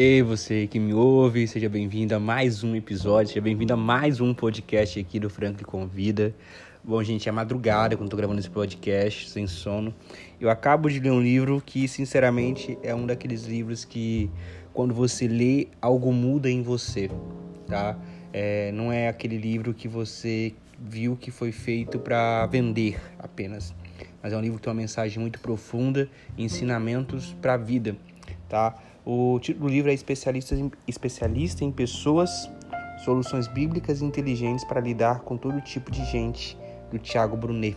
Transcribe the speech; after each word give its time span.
Ei, 0.00 0.22
você 0.22 0.68
que 0.68 0.78
me 0.78 0.94
ouve, 0.94 1.48
seja 1.48 1.68
bem-vindo 1.68 2.14
a 2.14 2.20
mais 2.20 2.62
um 2.62 2.76
episódio, 2.76 3.30
seja 3.30 3.40
bem-vindo 3.40 3.72
a 3.72 3.76
mais 3.76 4.20
um 4.20 4.32
podcast 4.32 5.00
aqui 5.00 5.18
do 5.18 5.28
Franklin 5.28 5.64
Convida. 5.64 6.32
Bom, 6.84 7.02
gente, 7.02 7.28
é 7.28 7.32
madrugada 7.32 7.96
quando 7.96 8.06
estou 8.06 8.16
gravando 8.16 8.38
esse 8.38 8.48
podcast, 8.48 9.28
sem 9.28 9.48
sono. 9.48 9.92
Eu 10.40 10.50
acabo 10.50 10.88
de 10.88 11.00
ler 11.00 11.10
um 11.10 11.20
livro 11.20 11.60
que, 11.60 11.88
sinceramente, 11.88 12.78
é 12.80 12.94
um 12.94 13.06
daqueles 13.06 13.46
livros 13.46 13.84
que, 13.84 14.30
quando 14.72 14.94
você 14.94 15.26
lê, 15.26 15.66
algo 15.82 16.12
muda 16.12 16.48
em 16.48 16.62
você, 16.62 17.10
tá? 17.66 17.98
É, 18.32 18.70
não 18.70 18.92
é 18.92 19.08
aquele 19.08 19.36
livro 19.36 19.74
que 19.74 19.88
você 19.88 20.54
viu 20.78 21.16
que 21.16 21.32
foi 21.32 21.50
feito 21.50 21.98
para 21.98 22.46
vender 22.46 23.00
apenas, 23.18 23.74
mas 24.22 24.32
é 24.32 24.36
um 24.36 24.40
livro 24.40 24.58
que 24.58 24.62
tem 24.62 24.70
uma 24.70 24.80
mensagem 24.80 25.18
muito 25.18 25.40
profunda, 25.40 26.08
ensinamentos 26.38 27.36
para 27.42 27.54
a 27.54 27.56
vida, 27.56 27.96
tá? 28.48 28.80
O 29.10 29.40
título 29.40 29.68
do 29.68 29.72
livro 29.72 29.90
é 29.90 29.94
Especialista 29.94 30.54
em, 30.54 30.70
Especialista 30.86 31.64
em 31.64 31.72
Pessoas, 31.72 32.30
Soluções 33.06 33.48
Bíblicas 33.48 34.02
e 34.02 34.04
Inteligentes 34.04 34.66
para 34.66 34.82
Lidar 34.82 35.20
com 35.20 35.34
Todo 35.34 35.62
Tipo 35.62 35.90
de 35.90 36.04
Gente, 36.04 36.58
do 36.90 36.98
Tiago 36.98 37.34
Brunet. 37.34 37.74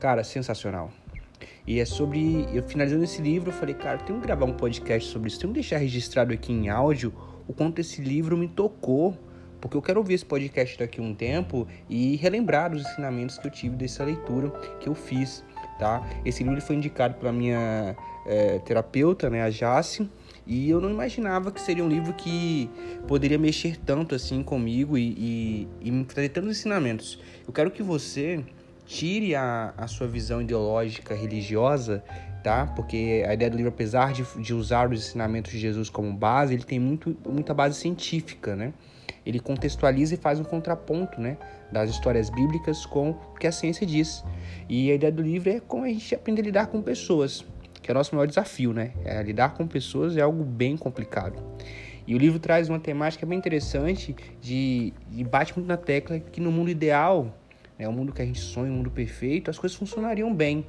Cara, 0.00 0.24
sensacional. 0.24 0.90
E 1.66 1.78
é 1.78 1.84
sobre. 1.84 2.46
Eu 2.50 2.62
finalizando 2.62 3.04
esse 3.04 3.20
livro, 3.20 3.50
eu 3.50 3.54
falei, 3.54 3.74
cara, 3.74 3.98
tenho 3.98 4.18
que 4.18 4.26
gravar 4.26 4.46
um 4.46 4.54
podcast 4.54 5.10
sobre 5.10 5.28
isso, 5.28 5.38
tenho 5.38 5.52
que 5.52 5.60
deixar 5.60 5.76
registrado 5.76 6.32
aqui 6.32 6.50
em 6.50 6.70
áudio 6.70 7.12
o 7.46 7.52
quanto 7.52 7.80
esse 7.80 8.00
livro 8.00 8.34
me 8.34 8.48
tocou, 8.48 9.14
porque 9.60 9.76
eu 9.76 9.82
quero 9.82 10.00
ouvir 10.00 10.14
esse 10.14 10.24
podcast 10.24 10.78
daqui 10.78 10.98
a 10.98 11.04
um 11.04 11.14
tempo 11.14 11.68
e 11.90 12.16
relembrar 12.16 12.72
os 12.72 12.80
ensinamentos 12.80 13.36
que 13.36 13.48
eu 13.48 13.50
tive 13.50 13.76
dessa 13.76 14.02
leitura 14.02 14.48
que 14.80 14.88
eu 14.88 14.94
fiz, 14.94 15.44
tá? 15.78 16.02
Esse 16.24 16.42
livro 16.42 16.58
foi 16.62 16.76
indicado 16.76 17.16
pela 17.16 17.32
minha 17.32 17.94
é, 18.24 18.58
terapeuta, 18.60 19.28
né, 19.28 19.42
a 19.42 19.50
Jace, 19.50 20.08
e 20.46 20.68
eu 20.68 20.80
não 20.80 20.90
imaginava 20.90 21.52
que 21.52 21.60
seria 21.60 21.84
um 21.84 21.88
livro 21.88 22.12
que 22.14 22.68
poderia 23.06 23.38
mexer 23.38 23.76
tanto 23.76 24.14
assim 24.14 24.42
comigo 24.42 24.98
e, 24.98 25.14
e, 25.16 25.68
e 25.80 25.90
me 25.90 26.04
trazer 26.04 26.30
tantos 26.30 26.58
ensinamentos. 26.58 27.18
Eu 27.46 27.52
quero 27.52 27.70
que 27.70 27.82
você 27.82 28.44
tire 28.84 29.34
a, 29.34 29.72
a 29.76 29.86
sua 29.86 30.06
visão 30.06 30.42
ideológica 30.42 31.14
religiosa, 31.14 32.02
tá? 32.42 32.66
Porque 32.66 33.24
a 33.26 33.32
ideia 33.32 33.50
do 33.50 33.56
livro, 33.56 33.70
apesar 33.72 34.12
de, 34.12 34.24
de 34.40 34.52
usar 34.52 34.90
os 34.90 34.98
ensinamentos 34.98 35.52
de 35.52 35.58
Jesus 35.58 35.88
como 35.88 36.12
base, 36.12 36.54
ele 36.54 36.64
tem 36.64 36.80
muito, 36.80 37.16
muita 37.26 37.54
base 37.54 37.78
científica, 37.78 38.56
né? 38.56 38.74
Ele 39.24 39.38
contextualiza 39.38 40.14
e 40.14 40.16
faz 40.16 40.40
um 40.40 40.44
contraponto, 40.44 41.20
né? 41.20 41.38
Das 41.70 41.88
histórias 41.88 42.28
bíblicas 42.28 42.84
com 42.84 43.10
o 43.10 43.34
que 43.38 43.46
a 43.46 43.52
ciência 43.52 43.86
diz. 43.86 44.24
E 44.68 44.90
a 44.90 44.94
ideia 44.94 45.12
do 45.12 45.22
livro 45.22 45.48
é 45.50 45.60
como 45.60 45.84
a 45.84 45.88
gente 45.88 46.14
aprende 46.14 46.40
a 46.40 46.44
lidar 46.44 46.66
com 46.66 46.82
pessoas 46.82 47.44
que 47.82 47.90
é 47.90 47.92
o 47.92 47.94
nosso 47.94 48.14
maior 48.14 48.26
desafio, 48.26 48.72
né? 48.72 48.92
É, 49.04 49.20
lidar 49.22 49.54
com 49.54 49.66
pessoas 49.66 50.16
é 50.16 50.20
algo 50.20 50.44
bem 50.44 50.76
complicado. 50.76 51.42
E 52.06 52.14
o 52.14 52.18
livro 52.18 52.38
traz 52.38 52.68
uma 52.68 52.78
temática 52.78 53.26
bem 53.26 53.38
interessante 53.38 54.14
de, 54.40 54.92
de 55.08 55.24
bate 55.24 55.54
muito 55.56 55.68
na 55.68 55.76
tecla 55.76 56.18
que 56.18 56.40
no 56.40 56.50
mundo 56.50 56.70
ideal, 56.70 57.36
né, 57.78 57.86
o 57.86 57.92
mundo 57.92 58.12
que 58.12 58.22
a 58.22 58.24
gente 58.24 58.40
sonha, 58.40 58.70
o 58.70 58.74
mundo 58.74 58.90
perfeito, 58.90 59.50
as 59.50 59.58
coisas 59.58 59.76
funcionariam 59.76 60.34
bem, 60.34 60.66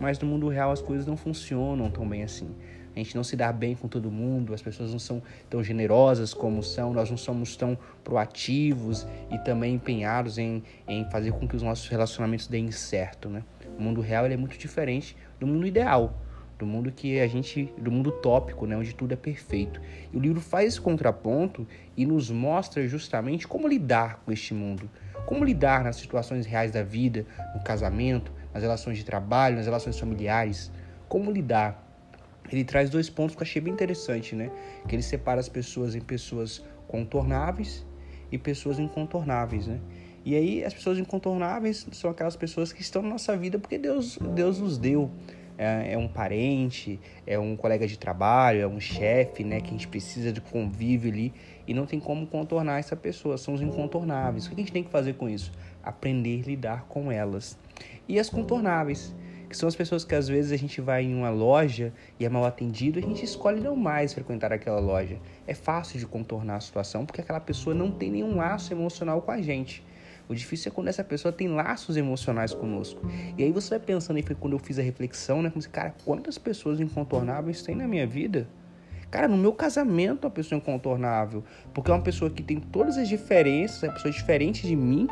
mas 0.00 0.18
no 0.18 0.26
mundo 0.26 0.48
real 0.48 0.72
as 0.72 0.80
coisas 0.80 1.06
não 1.06 1.16
funcionam 1.16 1.90
tão 1.90 2.08
bem 2.08 2.22
assim. 2.22 2.48
A 2.94 2.98
gente 2.98 3.16
não 3.16 3.24
se 3.24 3.36
dá 3.36 3.50
bem 3.50 3.74
com 3.74 3.88
todo 3.88 4.10
mundo, 4.10 4.52
as 4.52 4.60
pessoas 4.60 4.92
não 4.92 4.98
são 4.98 5.22
tão 5.48 5.62
generosas 5.62 6.34
como 6.34 6.62
são, 6.62 6.92
nós 6.92 7.08
não 7.08 7.16
somos 7.16 7.56
tão 7.56 7.78
proativos 8.04 9.06
e 9.30 9.38
também 9.38 9.74
empenhados 9.74 10.36
em, 10.36 10.62
em 10.86 11.08
fazer 11.10 11.32
com 11.32 11.48
que 11.48 11.56
os 11.56 11.62
nossos 11.62 11.88
relacionamentos 11.88 12.48
deem 12.48 12.70
certo, 12.70 13.30
né? 13.30 13.42
O 13.78 13.82
mundo 13.82 14.02
real 14.02 14.26
é 14.26 14.36
muito 14.36 14.58
diferente 14.58 15.16
do 15.40 15.46
mundo 15.46 15.66
ideal 15.66 16.14
do 16.58 16.66
mundo 16.66 16.92
que 16.92 17.18
a 17.20 17.26
gente, 17.26 17.72
do 17.78 17.90
mundo 17.90 18.12
tópico, 18.12 18.66
né, 18.66 18.76
onde 18.76 18.94
tudo 18.94 19.12
é 19.12 19.16
perfeito. 19.16 19.80
E 20.12 20.16
o 20.16 20.20
livro 20.20 20.40
faz 20.40 20.68
esse 20.68 20.80
contraponto 20.80 21.66
e 21.96 22.06
nos 22.06 22.30
mostra 22.30 22.86
justamente 22.86 23.48
como 23.48 23.66
lidar 23.66 24.22
com 24.24 24.32
este 24.32 24.54
mundo, 24.54 24.88
como 25.26 25.44
lidar 25.44 25.82
nas 25.82 25.96
situações 25.96 26.46
reais 26.46 26.70
da 26.70 26.82
vida, 26.82 27.26
no 27.54 27.62
casamento, 27.62 28.32
nas 28.52 28.62
relações 28.62 28.98
de 28.98 29.04
trabalho, 29.04 29.56
nas 29.56 29.66
relações 29.66 29.98
familiares, 29.98 30.70
como 31.08 31.30
lidar. 31.30 31.88
Ele 32.50 32.64
traz 32.64 32.90
dois 32.90 33.08
pontos 33.08 33.34
que 33.34 33.42
eu 33.42 33.46
achei 33.46 33.62
bem 33.62 33.72
interessante, 33.72 34.34
né? 34.34 34.50
Que 34.86 34.94
ele 34.94 35.02
separa 35.02 35.40
as 35.40 35.48
pessoas 35.48 35.94
em 35.94 36.00
pessoas 36.00 36.62
contornáveis 36.86 37.84
e 38.30 38.38
pessoas 38.38 38.78
incontornáveis, 38.78 39.66
né? 39.66 39.80
E 40.24 40.36
aí 40.36 40.64
as 40.64 40.72
pessoas 40.72 40.98
incontornáveis 40.98 41.86
são 41.92 42.10
aquelas 42.10 42.36
pessoas 42.36 42.72
que 42.72 42.80
estão 42.80 43.02
na 43.02 43.08
nossa 43.08 43.36
vida 43.36 43.58
porque 43.58 43.78
Deus, 43.78 44.18
Deus 44.34 44.60
nos 44.60 44.78
deu 44.78 45.10
é, 45.56 45.92
é 45.92 45.98
um 45.98 46.08
parente, 46.08 46.98
é 47.26 47.38
um 47.38 47.56
colega 47.56 47.86
de 47.86 47.98
trabalho, 47.98 48.60
é 48.60 48.66
um 48.66 48.80
chefe, 48.80 49.44
né? 49.44 49.60
Que 49.60 49.68
a 49.68 49.72
gente 49.72 49.88
precisa 49.88 50.32
de 50.32 50.40
convívio 50.40 51.10
ali 51.10 51.32
e 51.66 51.74
não 51.74 51.86
tem 51.86 52.00
como 52.00 52.26
contornar 52.26 52.78
essa 52.78 52.96
pessoa, 52.96 53.38
são 53.38 53.54
os 53.54 53.60
incontornáveis. 53.60 54.46
O 54.46 54.50
que 54.50 54.56
a 54.56 54.58
gente 54.58 54.72
tem 54.72 54.82
que 54.82 54.90
fazer 54.90 55.14
com 55.14 55.28
isso? 55.28 55.52
Aprender 55.82 56.42
a 56.42 56.46
lidar 56.46 56.86
com 56.88 57.10
elas. 57.10 57.58
E 58.08 58.18
as 58.18 58.28
contornáveis, 58.28 59.14
que 59.48 59.56
são 59.56 59.68
as 59.68 59.76
pessoas 59.76 60.04
que 60.04 60.14
às 60.14 60.28
vezes 60.28 60.52
a 60.52 60.56
gente 60.56 60.80
vai 60.80 61.04
em 61.04 61.14
uma 61.14 61.30
loja 61.30 61.92
e 62.18 62.24
é 62.24 62.28
mal 62.28 62.44
atendido, 62.44 62.98
a 62.98 63.02
gente 63.02 63.24
escolhe 63.24 63.60
não 63.60 63.76
mais 63.76 64.12
frequentar 64.12 64.52
aquela 64.52 64.80
loja. 64.80 65.18
É 65.46 65.54
fácil 65.54 65.98
de 65.98 66.06
contornar 66.06 66.56
a 66.56 66.60
situação 66.60 67.04
porque 67.06 67.20
aquela 67.20 67.40
pessoa 67.40 67.74
não 67.74 67.90
tem 67.90 68.10
nenhum 68.10 68.36
laço 68.36 68.72
emocional 68.72 69.22
com 69.22 69.30
a 69.30 69.40
gente. 69.40 69.84
O 70.28 70.34
difícil 70.34 70.70
é 70.70 70.74
quando 70.74 70.88
essa 70.88 71.04
pessoa 71.04 71.32
tem 71.32 71.48
laços 71.48 71.96
emocionais 71.96 72.54
conosco. 72.54 73.00
E 73.36 73.42
aí 73.42 73.52
você 73.52 73.70
vai 73.70 73.80
pensando, 73.80 74.16
aí 74.16 74.22
foi 74.22 74.34
quando 74.34 74.54
eu 74.54 74.58
fiz 74.58 74.78
a 74.78 74.82
reflexão, 74.82 75.42
né? 75.42 75.50
Como 75.50 75.60
assim, 75.60 75.70
cara, 75.70 75.94
quantas 76.04 76.38
pessoas 76.38 76.80
incontornáveis 76.80 77.62
tem 77.62 77.74
na 77.74 77.86
minha 77.86 78.06
vida? 78.06 78.48
Cara, 79.10 79.28
no 79.28 79.36
meu 79.36 79.52
casamento 79.52 80.24
é 80.24 80.26
uma 80.26 80.30
pessoa 80.30 80.56
incontornável. 80.56 81.44
Porque 81.74 81.90
é 81.90 81.94
uma 81.94 82.02
pessoa 82.02 82.30
que 82.30 82.42
tem 82.42 82.58
todas 82.58 82.96
as 82.96 83.08
diferenças, 83.08 83.82
é 83.82 83.88
uma 83.88 83.94
pessoa 83.94 84.10
diferente 84.10 84.66
de 84.66 84.74
mim, 84.74 85.06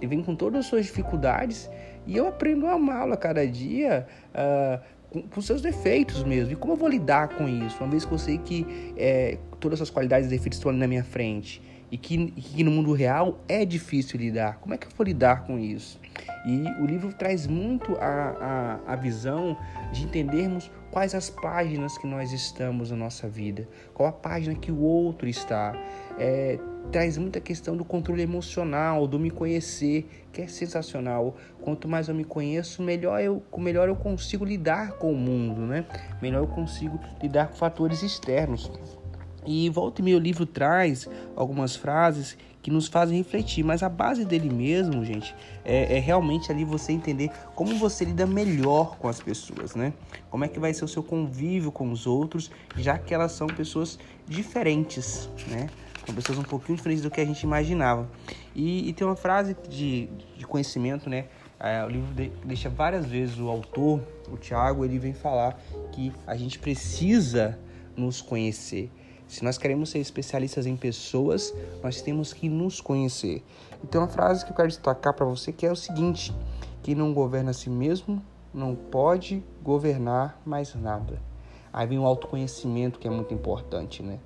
vem 0.00 0.22
com 0.22 0.34
todas 0.34 0.60
as 0.60 0.66
suas 0.66 0.86
dificuldades. 0.86 1.70
E 2.04 2.16
eu 2.16 2.26
aprendo 2.26 2.66
a 2.66 2.72
amá-la 2.72 3.16
cada 3.16 3.46
dia. 3.46 4.06
Uh, 4.34 4.94
com, 5.14 5.22
com, 5.22 5.40
seus 5.40 5.62
defeitos 5.62 6.24
mesmo. 6.24 6.52
E 6.52 6.56
como 6.56 6.72
eu 6.72 6.76
vou 6.76 6.88
lidar 6.88 7.28
com 7.28 7.48
isso? 7.48 7.76
Uma 7.80 7.88
vez 7.88 8.04
que 8.04 8.10
eu 8.10 8.18
sei 8.18 8.36
que 8.36 8.92
é, 8.96 9.38
todas 9.60 9.80
as 9.80 9.88
qualidades 9.88 10.26
e 10.26 10.30
defeitos 10.30 10.58
estão 10.58 10.70
ali 10.70 10.80
na 10.80 10.88
minha 10.88 11.04
frente 11.04 11.62
e 11.94 11.96
que, 11.96 12.32
que 12.32 12.64
no 12.64 12.72
mundo 12.72 12.92
real 12.92 13.38
é 13.46 13.64
difícil 13.64 14.18
lidar. 14.18 14.58
Como 14.58 14.74
é 14.74 14.76
que 14.76 14.84
eu 14.88 14.90
vou 14.96 15.06
lidar 15.06 15.46
com 15.46 15.56
isso? 15.56 16.00
E 16.44 16.64
o 16.82 16.86
livro 16.86 17.12
traz 17.12 17.46
muito 17.46 17.94
a, 18.00 18.80
a, 18.84 18.94
a 18.94 18.96
visão 18.96 19.56
de 19.92 20.02
entendermos 20.02 20.68
quais 20.90 21.14
as 21.14 21.30
páginas 21.30 21.96
que 21.96 22.04
nós 22.04 22.32
estamos 22.32 22.90
na 22.90 22.96
nossa 22.96 23.28
vida, 23.28 23.68
qual 23.94 24.08
a 24.08 24.12
página 24.12 24.56
que 24.56 24.72
o 24.72 24.80
outro 24.80 25.28
está. 25.28 25.72
É, 26.18 26.58
traz 26.90 27.16
muita 27.16 27.40
questão 27.40 27.76
do 27.76 27.84
controle 27.84 28.22
emocional, 28.22 29.06
do 29.06 29.16
me 29.16 29.30
conhecer, 29.30 30.26
que 30.32 30.42
é 30.42 30.48
sensacional. 30.48 31.36
Quanto 31.62 31.86
mais 31.86 32.08
eu 32.08 32.14
me 32.16 32.24
conheço, 32.24 32.82
melhor 32.82 33.20
eu, 33.20 33.40
melhor 33.56 33.88
eu 33.88 33.94
consigo 33.94 34.44
lidar 34.44 34.94
com 34.94 35.12
o 35.12 35.16
mundo, 35.16 35.60
né? 35.60 35.86
Melhor 36.20 36.40
eu 36.40 36.48
consigo 36.48 36.98
lidar 37.22 37.50
com 37.50 37.54
fatores 37.54 38.02
externos. 38.02 38.68
E 39.46 39.68
volta 39.70 40.00
e 40.00 40.04
meio 40.04 40.16
o 40.16 40.20
livro 40.20 40.46
traz 40.46 41.08
algumas 41.36 41.76
frases 41.76 42.36
que 42.64 42.70
nos 42.70 42.88
fazem 42.88 43.18
refletir, 43.18 43.62
mas 43.62 43.82
a 43.82 43.90
base 43.90 44.24
dele 44.24 44.48
mesmo, 44.48 45.04
gente, 45.04 45.34
é, 45.62 45.98
é, 45.98 46.00
realmente 46.00 46.50
ali 46.50 46.64
você 46.64 46.92
entender 46.92 47.30
como 47.54 47.76
você 47.76 48.06
lida 48.06 48.26
melhor 48.26 48.96
com 48.96 49.06
as 49.06 49.20
pessoas, 49.20 49.74
né? 49.74 49.92
Como 50.30 50.46
é 50.46 50.48
que 50.48 50.58
vai 50.58 50.72
ser 50.72 50.86
o 50.86 50.88
seu 50.88 51.02
convívio 51.02 51.70
com 51.70 51.92
os 51.92 52.06
outros, 52.06 52.50
já 52.74 52.96
que 52.96 53.12
elas 53.12 53.32
são 53.32 53.46
pessoas 53.46 53.98
diferentes, 54.26 55.28
né? 55.48 55.68
São 56.06 56.14
pessoas 56.14 56.38
um 56.38 56.42
pouquinho 56.42 56.76
diferentes 56.76 57.02
do 57.02 57.10
que 57.10 57.20
a 57.20 57.24
gente 57.26 57.42
imaginava. 57.42 58.08
E, 58.54 58.88
e 58.88 58.94
tem 58.94 59.06
uma 59.06 59.16
frase 59.16 59.54
de, 59.68 60.08
de 60.38 60.46
conhecimento, 60.46 61.10
né? 61.10 61.26
É, 61.60 61.84
o 61.84 61.88
livro 61.88 62.14
de, 62.14 62.32
deixa 62.46 62.70
várias 62.70 63.04
vezes 63.04 63.38
o 63.38 63.48
autor, 63.48 64.00
o 64.30 64.38
Tiago, 64.38 64.86
ele 64.86 64.98
vem 64.98 65.12
falar 65.12 65.60
que 65.92 66.10
a 66.26 66.34
gente 66.34 66.58
precisa 66.58 67.58
nos 67.94 68.22
conhecer. 68.22 68.90
Se 69.28 69.42
nós 69.42 69.58
queremos 69.58 69.90
ser 69.90 69.98
especialistas 69.98 70.66
em 70.66 70.76
pessoas, 70.76 71.54
nós 71.82 72.00
temos 72.00 72.32
que 72.32 72.48
nos 72.48 72.80
conhecer. 72.80 73.42
Então, 73.82 74.02
a 74.02 74.08
frase 74.08 74.44
que 74.44 74.52
eu 74.52 74.56
quero 74.56 74.68
destacar 74.68 75.14
para 75.14 75.26
você 75.26 75.52
que 75.52 75.66
é 75.66 75.72
o 75.72 75.76
seguinte: 75.76 76.34
quem 76.82 76.94
não 76.94 77.12
governa 77.12 77.50
a 77.50 77.54
si 77.54 77.70
mesmo 77.70 78.22
não 78.52 78.74
pode 78.74 79.42
governar 79.62 80.40
mais 80.44 80.74
nada. 80.74 81.20
Aí 81.72 81.86
vem 81.86 81.98
o 81.98 82.06
autoconhecimento 82.06 82.98
que 82.98 83.08
é 83.08 83.10
muito 83.10 83.34
importante, 83.34 84.02
né? 84.02 84.20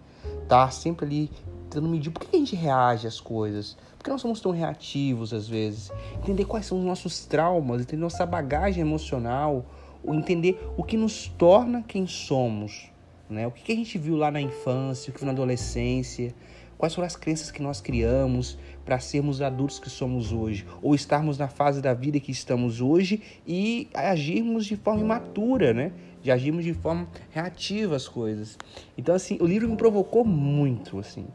Tá 0.46 0.68
sempre 0.70 1.06
ali 1.06 1.30
tentando 1.68 1.88
medir 1.88 2.10
por 2.10 2.20
que 2.20 2.36
a 2.36 2.38
gente 2.38 2.56
reage 2.56 3.06
às 3.06 3.20
coisas, 3.20 3.76
por 3.96 4.04
que 4.04 4.10
nós 4.10 4.20
somos 4.20 4.40
tão 4.40 4.52
reativos 4.52 5.32
às 5.32 5.48
vezes, 5.48 5.90
entender 6.16 6.44
quais 6.44 6.66
são 6.66 6.78
os 6.78 6.84
nossos 6.84 7.24
traumas, 7.24 7.82
entender 7.82 8.02
nossa 8.02 8.26
bagagem 8.26 8.80
emocional, 8.80 9.64
entender 10.06 10.60
o 10.76 10.82
que 10.82 10.96
nos 10.96 11.28
torna 11.28 11.82
quem 11.82 12.06
somos. 12.06 12.90
Né? 13.28 13.46
O 13.46 13.50
que, 13.50 13.72
a 13.72 13.75
gente 13.75 13.98
viu 13.98 14.16
lá 14.16 14.30
na 14.30 14.40
infância, 14.40 15.10
o 15.10 15.14
que 15.14 15.25
na 15.25 15.32
adolescência, 15.32 16.34
quais 16.78 16.94
foram 16.94 17.06
as 17.06 17.16
crenças 17.16 17.50
que 17.50 17.60
nós 17.60 17.80
criamos 17.80 18.58
para 18.84 18.98
sermos 18.98 19.42
adultos 19.42 19.78
que 19.78 19.90
somos 19.90 20.32
hoje, 20.32 20.66
ou 20.80 20.94
estarmos 20.94 21.36
na 21.36 21.48
fase 21.48 21.82
da 21.82 21.92
vida 21.92 22.19
que 22.19 22.30
estamos 22.30 22.80
hoje 22.80 23.20
e 23.46 23.88
agirmos 23.92 24.64
de 24.64 24.76
forma 24.76 25.02
imatura, 25.02 25.75
né? 25.75 25.92
De 26.22 26.30
agirmos 26.30 26.64
de 26.64 26.72
forma 26.72 27.06
reativa 27.30 27.96
às 27.96 28.08
coisas. 28.08 28.56
Então, 28.96 29.14
assim, 29.14 29.36
o 29.40 29.46
livro 29.46 29.69
me 29.69 29.76
provocou 29.76 30.25
muito, 30.25 30.98
assim. 30.98 31.26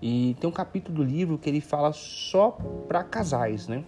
E 0.00 0.36
tem 0.40 0.48
um 0.48 0.52
capítulo 0.52 0.98
do 0.98 1.04
livro 1.04 1.36
que 1.36 1.48
ele 1.48 1.60
fala 1.60 1.92
só 1.92 2.52
para 2.86 3.02
casais, 3.02 3.66
né? 3.66 3.84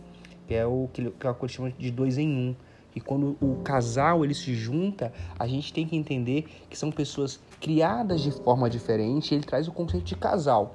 Que 0.47 0.55
é 0.55 0.67
o 0.67 0.89
que, 0.93 1.07
o 1.07 1.35
que 1.35 1.49
chama 1.49 1.71
de 1.71 1.91
dois 1.91 2.19
em 2.19 2.29
um. 2.29 2.57
E 2.95 3.01
quando 3.01 3.37
o 3.41 3.57
casal 3.63 4.25
ele 4.25 4.35
se 4.35 4.55
junta, 4.55 5.13
a 5.39 5.47
gente 5.47 5.73
tem 5.73 5.87
que 5.87 5.97
entender 5.97 6.47
que 6.69 6.77
são 6.77 6.91
pessoas 6.91 7.41
criadas 7.61 8.21
de 8.21 8.31
forma 8.31 8.69
diferente. 8.69 9.35
Ele 9.35 9.45
traz 9.45 9.69
o 9.69 9.73
conceito 9.73 10.05
de 10.05 10.17
casal. 10.17 10.75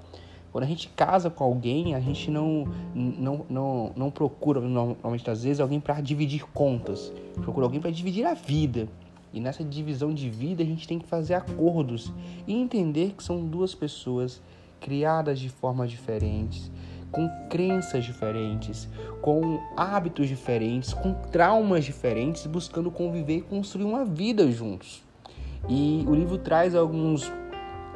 Quando 0.51 0.63
a 0.63 0.67
gente 0.67 0.89
casa 0.89 1.29
com 1.29 1.43
alguém, 1.43 1.93
a 1.93 1.99
gente 1.99 2.31
não, 2.31 2.67
não, 2.95 3.45
não, 3.49 3.91
não 3.95 4.09
procura, 4.09 4.59
normalmente 4.59 5.29
às 5.29 5.43
vezes, 5.43 5.59
alguém 5.59 5.79
para 5.79 6.01
dividir 6.01 6.45
contas. 6.47 7.11
Procura 7.41 7.65
alguém 7.65 7.79
para 7.79 7.91
dividir 7.91 8.25
a 8.25 8.33
vida. 8.33 8.87
E 9.33 9.39
nessa 9.39 9.63
divisão 9.63 10.13
de 10.13 10.29
vida, 10.29 10.63
a 10.63 10.65
gente 10.65 10.87
tem 10.87 10.97
que 10.97 11.05
fazer 11.05 11.35
acordos 11.35 12.11
e 12.47 12.53
entender 12.53 13.13
que 13.15 13.23
são 13.23 13.45
duas 13.45 13.75
pessoas 13.75 14.41
criadas 14.79 15.39
de 15.39 15.49
formas 15.49 15.91
diferentes, 15.91 16.71
com 17.11 17.29
crenças 17.49 18.03
diferentes, 18.03 18.87
com 19.21 19.59
hábitos 19.75 20.27
diferentes, 20.27 20.93
com 20.93 21.13
traumas 21.13 21.85
diferentes, 21.85 22.45
buscando 22.45 22.91
conviver 22.91 23.37
e 23.37 23.41
construir 23.41 23.85
uma 23.85 24.05
vida 24.05 24.49
juntos. 24.51 25.03
E 25.67 26.03
o 26.07 26.13
livro 26.13 26.37
traz 26.37 26.75
alguns. 26.75 27.31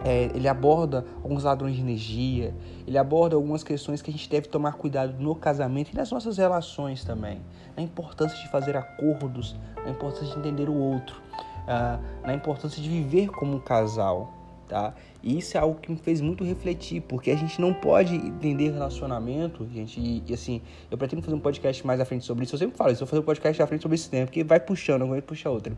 É, 0.03 0.31
ele 0.33 0.47
aborda 0.47 1.05
alguns 1.23 1.43
ladrões 1.43 1.75
de 1.75 1.81
energia, 1.81 2.55
ele 2.87 2.97
aborda 2.97 3.35
algumas 3.35 3.63
questões 3.63 4.01
que 4.01 4.09
a 4.09 4.13
gente 4.13 4.27
deve 4.27 4.47
tomar 4.47 4.73
cuidado 4.73 5.13
no 5.19 5.35
casamento 5.35 5.91
e 5.93 5.95
nas 5.95 6.11
nossas 6.11 6.39
relações 6.39 7.03
também. 7.03 7.39
Na 7.77 7.83
importância 7.83 8.35
de 8.39 8.49
fazer 8.49 8.75
acordos, 8.75 9.55
na 9.85 9.91
importância 9.91 10.33
de 10.33 10.39
entender 10.39 10.69
o 10.69 10.75
outro, 10.75 11.21
uh, 11.67 12.01
na 12.25 12.33
importância 12.33 12.81
de 12.81 12.89
viver 12.89 13.29
como 13.29 13.57
um 13.57 13.59
casal 13.59 14.40
tá? 14.71 14.95
E 15.21 15.37
isso 15.37 15.57
é 15.57 15.59
algo 15.59 15.77
que 15.81 15.91
me 15.91 15.97
fez 15.97 16.21
muito 16.21 16.45
refletir, 16.45 17.01
porque 17.01 17.29
a 17.29 17.35
gente 17.35 17.59
não 17.59 17.73
pode 17.73 18.15
entender 18.15 18.71
relacionamento, 18.71 19.67
gente, 19.67 19.99
e, 19.99 20.33
assim, 20.33 20.61
eu 20.89 20.97
pretendo 20.97 21.21
fazer 21.21 21.35
um 21.35 21.41
podcast 21.41 21.85
mais 21.85 21.99
à 21.99 22.05
frente 22.05 22.23
sobre 22.23 22.45
isso, 22.45 22.55
eu 22.55 22.59
sempre 22.59 22.77
falo 22.77 22.89
isso, 22.89 23.03
eu 23.03 23.05
vou 23.05 23.09
fazer 23.09 23.21
um 23.21 23.25
podcast 23.25 23.61
à 23.61 23.67
frente 23.67 23.81
sobre 23.81 23.95
esse 23.95 24.09
tema, 24.09 24.25
porque 24.25 24.45
vai 24.45 24.61
puxando, 24.61 25.05
vai 25.05 25.21
puxar 25.21 25.49
outra. 25.49 25.75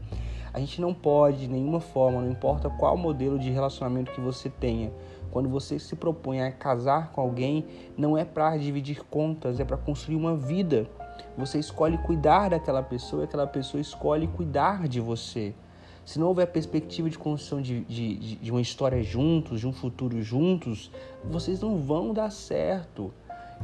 A 0.54 0.60
gente 0.60 0.80
não 0.80 0.94
pode, 0.94 1.40
de 1.40 1.48
nenhuma 1.48 1.80
forma, 1.80 2.22
não 2.22 2.30
importa 2.30 2.70
qual 2.70 2.96
modelo 2.96 3.40
de 3.40 3.50
relacionamento 3.50 4.12
que 4.12 4.22
você 4.22 4.48
tenha, 4.48 4.92
quando 5.32 5.50
você 5.50 5.80
se 5.80 5.96
propõe 5.96 6.42
a 6.42 6.52
casar 6.52 7.12
com 7.12 7.20
alguém, 7.20 7.66
não 7.98 8.16
é 8.16 8.24
para 8.24 8.56
dividir 8.58 9.04
contas, 9.10 9.60
é 9.60 9.66
para 9.66 9.76
construir 9.76 10.16
uma 10.16 10.38
vida. 10.38 10.88
Você 11.36 11.58
escolhe 11.58 11.98
cuidar 11.98 12.52
daquela 12.52 12.84
pessoa 12.84 13.24
e 13.24 13.26
aquela 13.26 13.48
pessoa 13.48 13.82
escolhe 13.82 14.28
cuidar 14.28 14.88
de 14.88 15.00
você 15.02 15.56
se 16.06 16.20
não 16.20 16.28
houver 16.28 16.48
perspectiva 16.48 17.10
de 17.10 17.18
construção 17.18 17.62
de, 17.62 17.82
de, 17.82 18.36
de 18.36 18.52
uma 18.52 18.62
história 18.62 19.02
juntos, 19.02 19.60
de 19.60 19.68
um 19.68 19.72
futuro 19.72 20.22
juntos, 20.22 20.92
vocês 21.24 21.62
não 21.62 21.78
vão 21.78 22.14
dar 22.14 22.32
certo. 22.32 23.14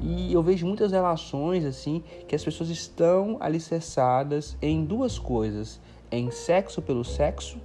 E 0.01 0.31
eu 0.31 0.41
vejo 0.41 0.65
muitas 0.65 0.91
relações 0.91 1.65
assim 1.65 2.01
que 2.27 2.36
as 2.36 2.44
pessoas 2.44 2.69
estão 2.69 3.38
alicerçadas 3.39 4.57
em 4.62 4.86
duas 4.86 5.19
coisas: 5.19 5.81
em 6.12 6.31
sexo 6.31 6.81
pelo 6.81 7.03
sexo 7.03 7.57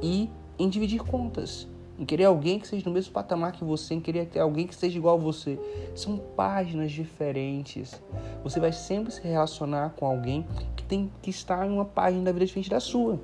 e 0.00 0.30
em 0.58 0.68
dividir 0.68 1.02
contas. 1.02 1.66
Em 1.98 2.04
querer 2.04 2.24
alguém 2.24 2.58
que 2.58 2.68
seja 2.68 2.84
no 2.84 2.92
mesmo 2.92 3.10
patamar 3.12 3.52
que 3.52 3.64
você, 3.64 3.94
em 3.94 4.00
querer 4.00 4.26
ter 4.26 4.38
alguém 4.38 4.66
que 4.66 4.74
seja 4.74 4.98
igual 4.98 5.16
a 5.16 5.20
você. 5.20 5.58
São 5.94 6.18
páginas 6.18 6.92
diferentes. 6.92 8.00
Você 8.44 8.60
vai 8.60 8.70
sempre 8.70 9.10
se 9.10 9.22
relacionar 9.22 9.94
com 9.96 10.04
alguém 10.04 10.46
que 10.76 10.84
tem 10.84 11.10
que 11.22 11.30
estar 11.30 11.66
em 11.66 11.70
uma 11.70 11.86
página 11.86 12.22
da 12.22 12.32
vida 12.32 12.44
diferente 12.44 12.68
da 12.68 12.80
sua. 12.80 13.18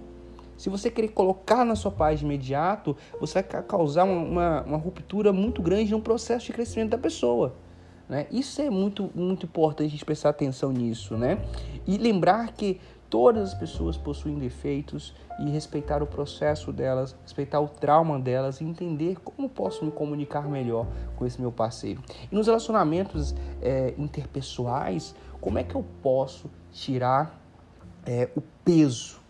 Se 0.57 0.69
você 0.69 0.91
querer 0.91 1.09
colocar 1.09 1.65
na 1.65 1.75
sua 1.75 1.93
de 2.15 2.25
imediato, 2.25 2.97
você 3.21 3.43
vai 3.43 3.63
causar 3.63 4.05
uma, 4.05 4.23
uma, 4.23 4.63
uma 4.63 4.79
ruptura 4.79 5.33
muito 5.33 5.63
grande 5.63 5.91
no 5.93 6.01
processo 6.01 6.47
de 6.47 6.53
crescimento 6.53 6.91
da 6.91 6.99
pessoa. 6.99 7.55
Né? 8.09 8.27
Isso 8.31 8.61
é 8.61 8.69
muito, 8.69 9.11
muito 9.15 9.47
importante 9.47 9.89
a 9.89 9.91
gente 9.91 10.05
prestar 10.05 10.29
atenção 10.29 10.71
nisso. 10.71 11.17
Né? 11.17 11.43
E 11.87 11.97
lembrar 11.97 12.53
que 12.53 12.79
todas 13.09 13.53
as 13.53 13.55
pessoas 13.55 13.97
possuem 13.97 14.39
defeitos 14.39 15.15
e 15.39 15.51
respeitar 15.51 16.03
o 16.03 16.07
processo 16.07 16.73
delas, 16.73 17.17
respeitar 17.23 17.61
o 17.61 17.69
trauma 17.69 18.19
delas 18.19 18.61
e 18.61 18.65
entender 18.65 19.19
como 19.21 19.49
posso 19.49 19.85
me 19.85 19.91
comunicar 19.91 20.49
melhor 20.49 20.87
com 21.17 21.27
esse 21.27 21.41
meu 21.41 21.53
parceiro. 21.53 22.03
E 22.31 22.35
nos 22.35 22.47
relacionamentos 22.47 23.35
é, 23.61 23.95
interpessoais, 23.99 25.15
como 25.41 25.59
é 25.59 25.65
que 25.65 25.75
eu 25.75 25.85
posso 26.03 26.51
tirar 26.71 27.39
é, 28.07 28.29
o 28.37 28.43
peso 28.65 29.22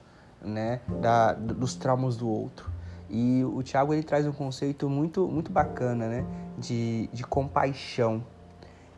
né, 0.44 0.80
da, 1.00 1.32
dos 1.32 1.74
traumas 1.74 2.16
do 2.16 2.28
outro. 2.28 2.70
E 3.08 3.44
o 3.44 3.62
Tiago 3.62 3.92
ele 3.92 4.02
traz 4.02 4.26
um 4.26 4.32
conceito 4.32 4.88
muito, 4.88 5.28
muito 5.28 5.52
bacana, 5.52 6.08
né, 6.08 6.24
de, 6.58 7.08
de 7.12 7.24
compaixão, 7.24 8.24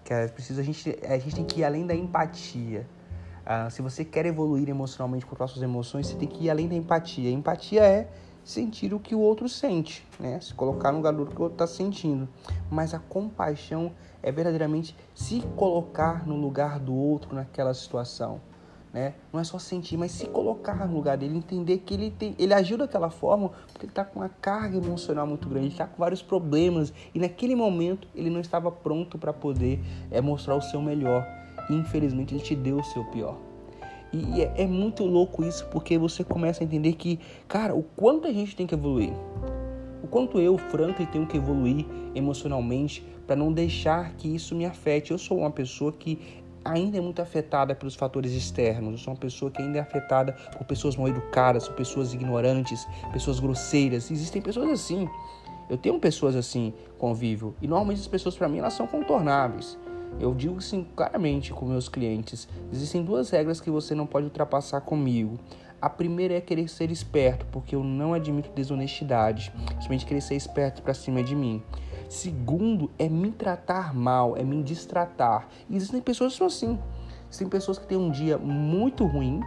que 0.05 0.13
é 0.13 0.29
preciso 0.29 0.61
a 0.61 0.65
gente 0.65 0.97
a 1.05 1.19
gente 1.19 1.35
tem 1.35 1.45
que 1.45 1.61
ir 1.61 1.65
além 1.65 1.87
da 1.87 1.95
empatia. 1.95 2.87
Ah, 3.45 3.69
se 3.69 3.83
você 3.83 4.05
quer 4.05 4.25
evoluir 4.25 4.69
emocionalmente 4.69 5.27
com 5.27 5.43
as 5.43 5.51
suas 5.51 5.63
emoções, 5.63 6.07
você 6.07 6.15
tem 6.15 6.29
que 6.29 6.45
ir 6.45 6.51
além 6.51 6.69
da 6.69 6.75
empatia. 6.75 7.31
Empatia 7.31 7.83
é 7.83 8.09
sentir 8.43 8.95
o 8.95 9.01
que 9.01 9.15
o 9.15 9.19
outro 9.19 9.49
sente, 9.49 10.07
né? 10.19 10.41
Se 10.41 10.55
colocar 10.55 10.93
no 10.93 10.99
lugar 10.99 11.13
do 11.13 11.27
que 11.27 11.39
o 11.39 11.43
outro 11.43 11.55
está 11.55 11.67
sentindo. 11.67 12.29
Mas 12.71 12.95
a 12.95 12.99
compaixão 12.99 13.93
é 14.23 14.31
verdadeiramente 14.31 14.97
se 15.15 15.43
colocar 15.57 16.27
no 16.27 16.37
lugar 16.37 16.79
do 16.79 16.95
outro 16.95 17.35
naquela 17.35 17.75
situação 17.75 18.41
né? 18.95 19.15
Não 19.33 19.41
é 19.41 19.45
só 19.45 19.59
sentir, 19.59 19.97
mas 19.97 20.13
se 20.13 20.27
colocar 20.27 20.87
no 20.87 20.95
lugar 20.95 21.19
dele, 21.19 21.37
entender 21.37 21.79
que 21.79 21.95
ele 21.95 22.13
tem, 22.13 22.37
ele 22.39 22.55
agiu 22.55 22.79
daquela 22.79 23.11
forma 23.11 23.49
porque 23.73 23.87
ele 23.87 23.91
está 23.91 24.05
com 24.05 24.21
uma 24.21 24.29
carga 24.29 24.79
emocional 24.79 25.27
muito 25.27 25.49
grande, 25.49 25.67
está 25.67 25.85
com 25.85 25.99
vários 25.99 26.23
problemas 26.23 26.93
e 27.13 27.19
naquele 27.19 27.57
momento 27.57 28.07
ele 28.15 28.31
não 28.31 28.41
estava 28.41 28.71
pronto 28.71 29.19
para 29.19 29.33
poder 29.33 29.81
é, 30.13 30.21
mostrar 30.21 30.55
o 30.55 30.63
seu 30.63 30.81
melhor. 30.81 31.27
E 31.69 31.75
infelizmente 31.75 32.35
ele 32.35 32.43
te 32.43 32.55
deu 32.55 32.77
o 32.79 32.85
seu 32.85 33.05
pior. 33.07 33.37
E 34.13 34.43
é, 34.43 34.63
é 34.63 34.67
muito 34.67 35.05
louco 35.05 35.43
isso 35.43 35.67
porque 35.73 35.99
você 35.99 36.23
começa 36.23 36.63
a 36.63 36.65
entender 36.65 36.93
que, 36.93 37.19
cara, 37.49 37.75
o 37.75 37.83
quanto 37.83 38.29
a 38.29 38.33
gente 38.33 38.55
tem 38.55 38.65
que 38.65 38.75
evoluir. 38.75 39.13
O 40.05 40.07
quanto 40.07 40.39
eu, 40.39 40.57
Franklin, 40.57 41.07
tenho 41.07 41.27
que 41.27 41.37
evoluir 41.37 41.85
emocionalmente 42.15 43.05
para 43.27 43.35
não 43.35 43.53
deixar 43.53 44.13
que 44.13 44.33
isso 44.33 44.55
me 44.55 44.67
afete. 44.67 45.11
Eu 45.11 45.19
sou 45.19 45.39
uma 45.39 45.51
pessoa 45.51 45.91
que 45.91 46.44
ainda 46.65 46.99
é 46.99 47.01
muito 47.01 47.21
afetada 47.21 47.75
pelos 47.75 47.95
fatores 47.95 48.33
externos. 48.33 48.93
Eu 48.93 48.99
sou 48.99 49.13
uma 49.13 49.21
pessoa 49.21 49.51
que 49.51 49.61
ainda 49.61 49.79
é 49.79 49.81
afetada 49.81 50.33
por 50.57 50.65
pessoas 50.65 50.97
mal 50.97 51.09
educadas, 51.09 51.69
por 51.69 51.77
pessoas 51.77 52.15
ignorantes, 52.15 52.87
pessoas 53.13 53.39
grosseiras. 53.39 54.11
Existem 54.11 54.41
pessoas 54.41 54.71
assim. 54.71 55.09
Eu 55.69 55.77
tenho 55.77 55.99
pessoas 55.99 56.37
assim 56.37 56.75
convívio 56.99 57.55
e 57.61 57.67
normalmente 57.67 58.01
as 58.01 58.09
pessoas 58.09 58.37
para 58.37 58.49
mim 58.49 58.59
elas 58.59 58.75
são 58.75 58.87
contornáveis. 58.87 59.79
Eu 60.21 60.33
digo 60.35 60.59
assim 60.59 60.87
claramente 60.95 61.53
com 61.53 61.67
meus 61.67 61.89
clientes: 61.89 62.49
existem 62.73 63.03
duas 63.03 63.31
regras 63.31 63.61
que 63.61 63.71
você 63.71 63.95
não 63.95 64.07
pode 64.07 64.27
ultrapassar 64.27 64.81
comigo. 64.81 65.39
A 65.81 65.91
primeira 65.91 66.35
é 66.35 66.41
querer 66.41 66.69
ser 66.69 66.91
esperto, 66.91 67.45
porque 67.53 67.77
eu 67.77 67.85
não 67.85 68.15
admito 68.15 68.49
desonestidade, 68.55 69.53
somente 69.81 70.07
querer 70.07 70.23
ser 70.23 70.35
esperto 70.35 70.81
para 70.83 70.95
cima 70.95 71.23
de 71.23 71.37
mim. 71.37 71.63
Segundo, 72.09 72.91
é 72.99 73.09
me 73.09 73.31
tratar 73.31 73.95
mal, 73.95 74.37
é 74.37 74.43
me 74.43 74.63
distratar. 74.63 75.49
E 75.69 75.77
existem 75.77 76.01
pessoas 76.01 76.33
que 76.33 76.39
são 76.39 76.47
assim. 76.47 76.79
Existem 77.27 77.49
pessoas 77.49 77.79
que 77.79 77.87
têm 77.87 77.99
um 77.99 78.11
dia 78.11 78.39
muito 78.39 79.05
ruim 79.05 79.41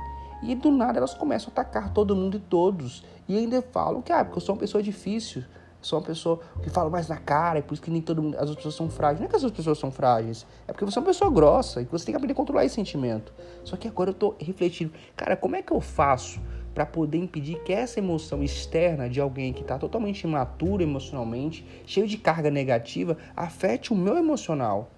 e 0.43 0.53
do 0.55 0.71
nada 0.71 0.99
elas 0.99 1.13
começam 1.13 1.49
a 1.49 1.51
atacar 1.51 1.93
todo 1.93 2.15
mundo 2.15 2.37
e 2.37 2.39
todos. 2.39 3.03
E 3.27 3.37
ainda 3.37 3.61
falam 3.61 4.01
que, 4.01 4.11
ah, 4.11 4.23
porque 4.23 4.37
eu 4.37 4.41
sou 4.41 4.55
uma 4.55 4.59
pessoa 4.59 4.81
difícil, 4.83 5.43
sou 5.81 5.99
uma 5.99 6.05
pessoa 6.05 6.39
que 6.61 6.69
fala 6.69 6.89
mais 6.89 7.07
na 7.07 7.17
cara, 7.17 7.59
é 7.59 7.61
por 7.61 7.73
isso 7.73 7.83
que 7.83 7.91
nem 7.91 8.01
todo 8.01 8.21
mundo, 8.21 8.35
as 8.35 8.49
outras 8.49 8.57
pessoas 8.57 8.75
são 8.75 8.89
frágeis. 8.89 9.19
Não 9.19 9.27
é 9.27 9.29
que 9.29 9.35
as 9.35 9.43
outras 9.43 9.57
pessoas 9.57 9.79
são 9.79 9.91
frágeis, 9.91 10.45
é 10.67 10.71
porque 10.71 10.85
você 10.85 10.97
é 10.97 11.01
uma 11.01 11.07
pessoa 11.07 11.31
grossa 11.31 11.81
e 11.81 11.85
você 11.85 12.05
tem 12.05 12.13
que 12.13 12.17
aprender 12.17 12.33
a 12.33 12.35
controlar 12.35 12.65
esse 12.65 12.75
sentimento. 12.75 13.33
Só 13.63 13.75
que 13.77 13.87
agora 13.87 14.11
eu 14.11 14.13
tô 14.13 14.35
refletindo, 14.39 14.91
cara, 15.15 15.35
como 15.35 15.55
é 15.55 15.61
que 15.61 15.71
eu 15.71 15.81
faço 15.81 16.39
para 16.77 16.85
poder 16.85 17.17
impedir 17.17 17.57
que 17.63 17.73
essa 17.73 17.97
emoção 17.97 18.43
externa 18.43 19.09
de 19.09 19.19
alguém 19.19 19.51
que 19.51 19.61
está 19.61 19.79
totalmente 19.79 20.21
imaturo 20.21 20.83
emocionalmente, 20.83 21.65
cheio 21.87 22.07
de 22.07 22.19
carga 22.19 22.51
negativa, 22.51 23.17
afete 23.35 23.91
o 23.91 23.95
meu 23.95 24.15
emocional. 24.15 24.91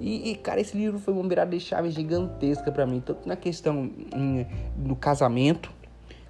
E, 0.00 0.30
e, 0.30 0.34
cara, 0.36 0.62
esse 0.62 0.74
livro 0.74 0.98
foi 0.98 1.12
uma 1.12 1.28
virada 1.28 1.50
de 1.50 1.60
chave 1.62 1.90
gigantesca 1.90 2.72
para 2.72 2.86
mim, 2.86 3.02
tanto 3.04 3.28
na 3.28 3.36
questão 3.36 3.90
minha 4.16 4.48
do 4.74 4.96
casamento, 4.96 5.70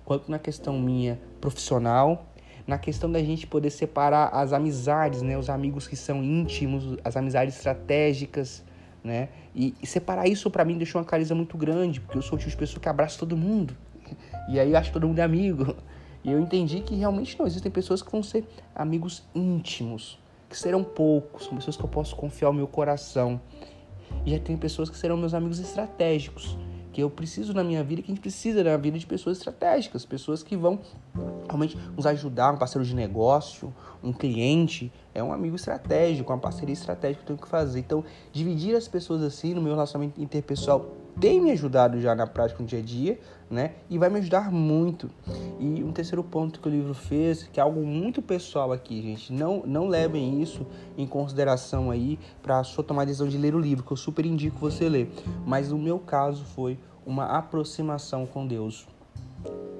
quanto 0.05 0.29
na 0.29 0.41
questão 0.41 0.77
minha 0.77 1.21
profissional, 1.41 2.27
na 2.67 2.77
questão 2.77 3.13
da 3.13 3.23
gente 3.23 3.47
poder 3.47 3.71
separar 3.71 4.31
as 4.33 4.53
amizades, 4.53 5.23
né, 5.23 5.39
os 5.39 5.49
amigos 5.49 5.87
que 5.87 5.95
são 5.95 6.21
íntimos, 6.21 6.99
as 7.05 7.17
amizades 7.17 7.55
estratégicas, 7.57 8.65
né? 9.05 9.29
E, 9.55 9.73
e 9.81 9.87
separar 9.87 10.27
isso 10.27 10.51
para 10.51 10.65
mim 10.65 10.77
deixou 10.77 11.01
uma 11.01 11.07
clareza 11.07 11.33
muito 11.33 11.57
grande, 11.57 12.01
porque 12.01 12.19
eu 12.19 12.23
sou 12.23 12.35
o 12.35 12.39
tipo 12.41 12.51
de 12.51 12.57
pessoa 12.57 12.83
que 12.83 12.89
abraça 12.89 13.21
todo 13.21 13.37
mundo. 13.37 13.77
E 14.51 14.59
aí 14.59 14.75
acho 14.75 14.93
todo 14.93 15.07
mundo 15.07 15.19
é 15.19 15.23
amigo. 15.23 15.77
E 16.23 16.31
eu 16.31 16.39
entendi 16.39 16.83
que 16.83 16.95
realmente 16.95 17.39
não 17.39 17.47
existem 17.47 17.73
pessoas 17.73 18.03
que 18.03 18.13
vão 18.13 18.23
ser 18.23 18.47
amigos 18.75 19.23
íntimos, 19.35 20.19
que 20.51 20.59
serão 20.59 20.85
poucos, 20.85 21.47
são 21.47 21.57
pessoas 21.57 21.79
que 21.79 21.83
eu 21.83 21.89
posso 21.89 22.15
confiar 22.15 22.51
o 22.51 22.53
meu 22.53 22.67
coração. 22.67 23.41
E 24.27 24.31
já 24.33 24.39
tem 24.39 24.55
pessoas 24.55 24.91
que 24.91 24.99
serão 24.99 25.17
meus 25.17 25.33
amigos 25.33 25.59
estratégicos, 25.59 26.59
que 26.93 27.03
eu 27.03 27.09
preciso 27.09 27.55
na 27.55 27.65
minha 27.65 27.83
vida, 27.83 28.03
que 28.03 28.11
a 28.11 28.15
gente 28.15 28.21
precisa 28.21 28.63
na 28.63 28.77
vida 28.77 28.99
de 28.99 29.07
pessoas 29.07 29.39
estratégicas, 29.39 30.05
pessoas 30.05 30.43
que 30.43 30.57
vão 30.57 30.81
realmente 31.47 31.75
nos 31.97 32.05
ajudar, 32.05 32.53
um 32.53 32.59
parceiro 32.59 32.85
de 32.85 32.95
negócio, 32.95 33.73
um 34.03 34.13
cliente, 34.13 34.93
é 35.15 35.23
um 35.23 35.33
amigo 35.33 35.57
estratégico, 35.57 36.31
uma 36.31 36.39
parceria 36.39 36.73
estratégica 36.75 37.25
que 37.25 37.33
eu 37.33 37.37
tenho 37.37 37.47
que 37.47 37.49
fazer. 37.49 37.81
Então, 37.81 38.05
dividir 38.31 38.77
as 38.77 38.87
pessoas 38.89 39.23
assim 39.23 39.55
no 39.55 39.63
meu 39.63 39.73
relacionamento 39.73 40.21
interpessoal 40.21 40.87
tem 41.21 41.39
me 41.39 41.51
ajudado 41.51 42.01
já 42.01 42.15
na 42.15 42.27
prática 42.27 42.63
no 42.63 42.67
dia 42.67 42.79
a 42.79 42.83
dia, 42.83 43.21
né? 43.51 43.73
E 43.91 43.99
vai 43.99 44.09
me 44.09 44.19
ajudar 44.21 44.51
muito. 44.51 45.11
E 45.59 45.85
um 45.85 45.93
terceiro 45.93 46.25
ponto 46.25 46.59
que 46.61 46.67
o 46.67 46.71
livro 46.71 46.95
fez, 46.95 47.43
que 47.43 47.61
é 47.61 47.63
algo 47.63 47.85
muito 47.85 48.23
pessoal 48.23 48.73
aqui, 48.73 49.03
gente. 49.03 49.31
Não, 49.31 49.63
não 49.67 49.87
levem 49.87 50.41
isso 50.41 50.67
em 50.97 51.07
consideração 51.07 51.91
aí 51.91 52.19
para 52.43 52.65
sua 52.65 52.83
tomar 52.83 53.03
a 53.03 53.05
decisão 53.05 53.29
de 53.29 53.37
ler 53.37 53.55
o 53.55 53.59
livro, 53.59 53.85
que 53.85 53.93
eu 53.93 53.97
super 53.99 54.25
indico 54.25 54.59
você 54.59 54.89
ler. 54.89 55.13
Mas 55.45 55.71
no 55.71 55.79
meu 55.79 55.99
caso 55.99 56.43
foi 56.43 56.79
uma 57.05 57.27
aproximação 57.27 58.25
com 58.25 58.47
Deus. 58.47 58.89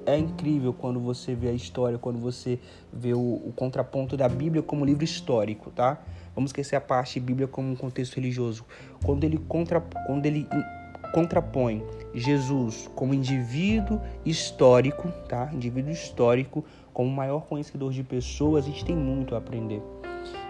É 0.05 0.17
incrível 0.17 0.73
quando 0.73 0.99
você 0.99 1.33
vê 1.33 1.49
a 1.49 1.53
história, 1.53 1.97
quando 1.97 2.19
você 2.19 2.59
vê 2.93 3.13
o, 3.13 3.19
o 3.19 3.53
contraponto 3.55 4.15
da 4.15 4.29
Bíblia 4.29 4.61
como 4.61 4.85
livro 4.85 5.03
histórico, 5.03 5.71
tá? 5.71 6.01
Vamos 6.35 6.49
esquecer 6.49 6.75
a 6.75 6.81
parte 6.81 7.19
Bíblia 7.19 7.47
como 7.47 7.71
um 7.71 7.75
contexto 7.75 8.15
religioso. 8.15 8.65
Quando 9.03 9.23
ele 9.23 9.37
contra, 9.37 9.81
quando 9.81 10.25
ele 10.25 10.47
contrapõe 11.11 11.83
Jesus 12.13 12.89
como 12.95 13.13
indivíduo 13.13 13.99
histórico, 14.25 15.09
tá? 15.27 15.49
Indivíduo 15.53 15.91
histórico, 15.91 16.63
como 16.93 17.09
maior 17.09 17.41
conhecedor 17.41 17.91
de 17.91 18.03
pessoas, 18.03 18.65
a 18.65 18.67
gente 18.67 18.83
tem 18.85 18.95
muito 18.95 19.35
a 19.35 19.37
aprender. 19.37 19.81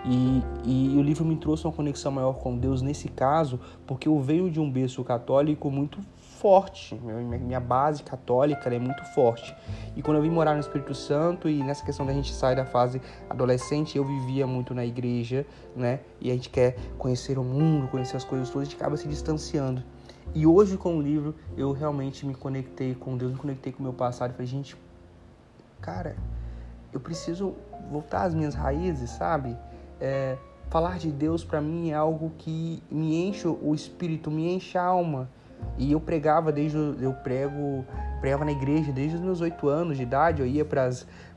E, 0.03 0.43
e, 0.65 0.97
o 0.97 1.01
livro 1.01 1.23
me 1.23 1.35
trouxe 1.35 1.65
uma 1.65 1.73
conexão 1.73 2.11
maior 2.11 2.33
com 2.33 2.57
Deus 2.57 2.81
nesse 2.81 3.07
caso, 3.07 3.59
porque 3.85 4.07
eu 4.07 4.19
venho 4.19 4.49
de 4.49 4.59
um 4.59 4.69
berço 4.69 5.03
católico 5.03 5.69
muito 5.69 5.99
forte, 6.41 6.95
minha 6.95 7.59
base 7.59 8.01
católica 8.01 8.67
é 8.73 8.79
muito 8.79 9.03
forte. 9.13 9.55
E 9.95 10.01
quando 10.01 10.17
eu 10.17 10.23
vim 10.23 10.31
morar 10.31 10.55
no 10.55 10.59
Espírito 10.59 10.95
Santo 10.95 11.47
e 11.47 11.61
nessa 11.61 11.85
questão 11.85 12.03
da 12.03 12.11
gente 12.11 12.33
sair 12.33 12.55
da 12.55 12.65
fase 12.65 12.99
adolescente, 13.29 13.95
eu 13.95 14.03
vivia 14.03 14.47
muito 14.47 14.73
na 14.73 14.83
igreja, 14.83 15.45
né? 15.75 15.99
E 16.19 16.31
a 16.31 16.33
gente 16.33 16.49
quer 16.49 16.75
conhecer 16.97 17.37
o 17.37 17.43
mundo, 17.43 17.87
conhecer 17.89 18.17
as 18.17 18.23
coisas 18.23 18.49
todas, 18.49 18.67
a 18.67 18.71
gente 18.71 18.79
acaba 18.79 18.97
se 18.97 19.07
distanciando. 19.07 19.83
E 20.33 20.47
hoje 20.47 20.77
com 20.77 20.97
o 20.97 21.01
livro 21.01 21.35
eu 21.57 21.71
realmente 21.71 22.25
me 22.25 22.33
conectei 22.33 22.95
com 22.95 23.17
Deus, 23.17 23.33
me 23.33 23.37
conectei 23.37 23.73
com 23.73 23.79
o 23.79 23.83
meu 23.83 23.93
passado 23.93 24.31
e 24.31 24.33
falei, 24.33 24.47
gente, 24.47 24.75
cara, 25.81 26.15
eu 26.93 26.99
preciso 26.99 27.55
voltar 27.89 28.23
às 28.23 28.33
minhas 28.33 28.55
raízes, 28.55 29.09
sabe? 29.09 29.57
É, 29.99 30.37
falar 30.69 30.97
de 30.97 31.11
Deus 31.11 31.43
para 31.43 31.59
mim 31.59 31.91
é 31.91 31.95
algo 31.95 32.31
que 32.37 32.81
me 32.89 33.27
enche 33.27 33.47
o 33.47 33.73
espírito, 33.75 34.31
me 34.31 34.53
enche 34.53 34.77
a 34.77 34.83
alma. 34.83 35.29
E 35.77 35.91
eu 35.91 35.99
pregava 35.99 36.51
desde 36.51 36.77
eu 36.77 37.13
prego 37.23 37.85
pregava 38.19 38.45
na 38.45 38.51
igreja 38.51 38.91
desde 38.91 39.15
os 39.15 39.21
meus 39.21 39.41
oito 39.41 39.67
anos 39.67 39.97
de 39.97 40.03
idade. 40.03 40.41
Eu 40.41 40.47
ia 40.47 40.63
para 40.63 40.89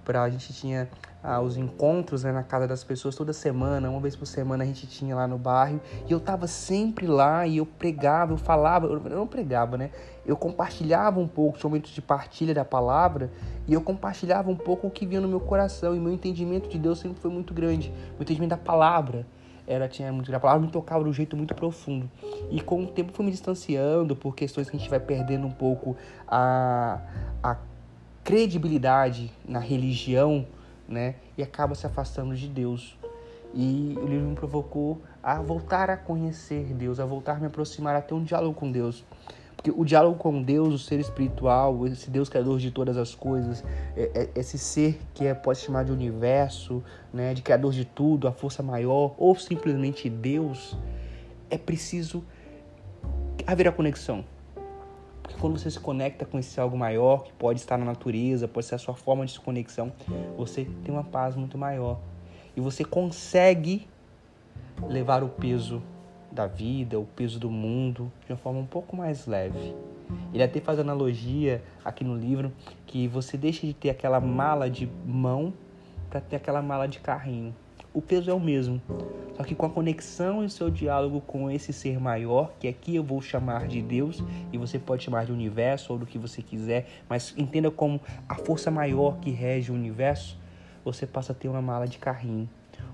para 0.05 0.23
a 0.23 0.29
gente 0.29 0.53
tinha 0.53 0.89
ah, 1.23 1.41
os 1.41 1.57
encontros 1.57 2.23
né, 2.23 2.31
na 2.31 2.43
casa 2.43 2.69
das 2.69 2.85
pessoas 2.85 3.17
toda 3.17 3.33
semana, 3.33 3.89
uma 3.89 4.01
vez 4.01 4.15
por 4.15 4.27
semana 4.27 4.63
a 4.63 4.67
gente 4.67 4.87
tinha 4.87 5.17
lá 5.17 5.27
no 5.27 5.39
bairro, 5.39 5.81
e 6.07 6.13
eu 6.13 6.21
tava 6.21 6.47
sempre 6.47 7.07
lá 7.07 7.47
e 7.47 7.57
eu 7.57 7.65
pregava, 7.65 8.35
eu 8.35 8.37
falava, 8.37 8.87
eu 8.87 9.01
não 9.01 9.27
pregava, 9.27 9.79
né? 9.79 9.91
Eu 10.27 10.37
compartilhava 10.37 11.19
um 11.19 11.27
pouco, 11.27 11.57
tinha 11.57 11.69
momentos 11.69 11.93
de 11.93 12.03
partilha 12.03 12.53
da 12.53 12.65
palavra, 12.65 13.33
e 13.67 13.73
eu 13.73 13.81
compartilhava 13.81 14.51
um 14.51 14.57
pouco 14.57 14.87
o 14.87 14.91
que 14.91 15.07
vinha 15.07 15.23
no 15.23 15.29
meu 15.29 15.41
coração, 15.41 15.97
e 15.97 15.99
meu 15.99 16.13
entendimento 16.13 16.69
de 16.69 16.79
Deus 16.79 16.99
sempre 16.99 17.19
foi 17.19 17.31
muito 17.31 17.55
grande, 17.55 17.89
meu 17.91 18.21
entendimento 18.21 18.51
da 18.51 18.59
palavra 18.59 19.25
era 19.67 19.89
tinha 19.89 20.13
muito 20.13 20.35
a 20.35 20.41
palavra 20.41 20.67
me 20.67 20.73
tocava 20.73 21.03
de 21.05 21.11
um 21.11 21.13
jeito 21.13 21.37
muito 21.37 21.55
profundo 21.55 22.11
e 22.51 22.61
com 22.61 22.83
o 22.83 22.87
tempo 22.87 23.13
fui 23.13 23.25
me 23.25 23.31
distanciando 23.31 24.15
por 24.15 24.35
questões 24.35 24.69
que 24.69 24.77
a 24.77 24.79
gente 24.79 24.91
vai 24.91 25.01
perdendo 25.01 25.47
um 25.47 25.51
pouco 25.51 25.97
a, 26.29 27.01
a 27.43 27.57
credibilidade 28.23 29.33
na 29.47 29.59
religião 29.59 30.47
né? 30.89 31.17
E 31.37 31.43
acaba 31.43 31.75
se 31.75 31.87
afastando 31.87 32.35
de 32.35 32.49
Deus. 32.49 32.97
E 33.55 33.97
o 34.01 34.07
livro 34.07 34.29
me 34.29 34.35
provocou 34.35 35.01
a 35.23 35.41
voltar 35.41 35.89
a 35.89 35.97
conhecer 35.97 36.73
Deus, 36.75 36.99
a 36.99 37.05
voltar 37.05 37.37
a 37.37 37.41
me 37.41 37.47
aproximar, 37.47 37.95
a 37.95 38.01
ter 38.01 38.15
um 38.15 38.23
diálogo 38.23 38.55
com 38.55 38.71
Deus. 38.71 39.05
Porque 39.65 39.81
o 39.81 39.83
diálogo 39.83 40.19
com 40.19 40.43
Deus, 40.43 40.75
o 40.75 40.79
ser 40.79 41.01
espiritual, 41.01 41.87
esse 41.87 42.11
Deus 42.11 42.29
criador 42.29 42.59
de 42.59 42.71
todas 42.71 42.99
as 42.99 43.15
coisas, 43.15 43.65
é, 43.97 44.11
é, 44.15 44.39
esse 44.39 44.59
ser 44.59 45.01
que 45.15 45.25
é, 45.25 45.33
pode 45.33 45.59
chamar 45.59 45.87
de 45.87 45.91
universo, 45.91 46.85
né, 47.11 47.33
de 47.33 47.41
criador 47.41 47.73
de 47.73 47.87
tudo, 47.87 48.29
a 48.29 48.33
força 48.33 48.63
maior, 48.63 49.15
ou 49.17 49.35
simplesmente 49.35 50.11
Deus, 50.11 50.77
é 51.49 51.57
preciso 51.57 52.23
haver 53.47 53.67
a 53.67 53.73
conexão. 53.73 54.23
Porque 55.23 55.35
quando 55.41 55.59
você 55.59 55.71
se 55.71 55.81
conecta 55.81 56.27
com 56.27 56.39
esse 56.39 56.61
algo 56.61 56.77
maior, 56.77 57.25
que 57.25 57.33
pode 57.33 57.59
estar 57.59 57.79
na 57.79 57.87
natureza, 57.87 58.47
pode 58.47 58.67
ser 58.67 58.75
a 58.75 58.79
sua 58.79 58.95
forma 58.95 59.25
de 59.25 59.41
conexão, 59.41 59.91
você 60.37 60.67
tem 60.85 60.93
uma 60.95 61.05
paz 61.05 61.37
muito 61.37 61.57
maior. 61.57 61.99
E 62.55 62.61
você 62.61 62.85
consegue 62.85 63.89
levar 64.87 65.25
o 65.25 65.31
peso 65.31 65.83
da 66.35 66.47
vida, 66.47 66.99
o 66.99 67.05
peso 67.05 67.39
do 67.39 67.51
mundo, 67.51 68.11
de 68.27 68.33
uma 68.33 68.39
forma 68.39 68.61
um 68.61 68.67
pouco 68.67 68.97
mais 68.97 69.27
leve. 69.27 69.75
Ele 70.33 70.43
até 70.43 70.61
faz 70.61 70.79
analogia 70.79 71.63
aqui 71.85 72.05
no 72.05 72.17
livro 72.17 72.53
que 72.87 73.09
você 73.09 73.37
deixa 73.37 73.67
de 73.67 73.73
ter 73.73 73.91
aquela 73.91 74.21
mala 74.21 74.69
de 74.69 74.89
mão 75.07 75.55
para 76.11 76.21
ter 76.21 76.37
aquela 76.37 76.61
mala 76.61 76.87
de 76.87 76.99
carrinho 76.99 77.55
o 77.95 78.03
peso 78.03 78.29
é 78.29 78.35
o 78.35 78.41
mesmo. 78.41 78.83
Só 79.37 79.45
que 79.45 79.55
com 79.55 79.65
a 79.65 79.71
conexão 79.71 80.43
e 80.43 80.47
o 80.47 80.51
seu 80.51 80.69
diálogo 80.69 81.21
com 81.21 81.49
esse 81.49 81.73
ser 81.73 82.01
maior, 82.01 82.53
que 82.59 82.67
aqui 82.67 82.97
eu 82.97 83.05
vou 83.05 83.23
chamar 83.23 83.69
de 83.69 83.81
Deus, 83.81 84.23
e 84.53 84.59
você 84.59 84.81
pode 84.81 85.05
chamar 85.05 85.27
de 85.27 85.33
universo 85.33 85.93
ou 85.93 85.99
do 86.01 86.05
que 86.05 86.19
você 86.19 86.43
quiser, 86.43 86.89
mas 87.09 87.33
entenda 87.39 87.71
como 87.71 88.01
a 88.29 88.35
força 88.35 88.71
maior 88.71 89.19
que 89.21 89.31
rege 89.31 89.71
o 89.71 89.75
universo, 89.75 90.37
você 90.85 91.07
passa 91.07 91.33
a 91.33 91.35
ter 91.35 91.49
uma 91.49 91.63
mala 91.63 91.87
de 91.87 91.99
carrinho. 91.99 92.49